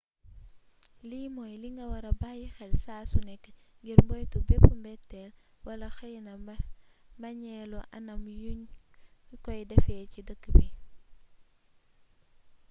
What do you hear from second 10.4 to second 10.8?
bi